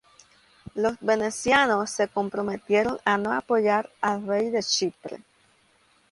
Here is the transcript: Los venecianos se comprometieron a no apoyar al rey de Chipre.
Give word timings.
Los 0.73 0.99
venecianos 0.99 1.91
se 1.91 2.07
comprometieron 2.07 2.97
a 3.05 3.19
no 3.19 3.33
apoyar 3.33 3.91
al 4.01 4.25
rey 4.25 4.49
de 4.49 4.63
Chipre. 4.63 5.21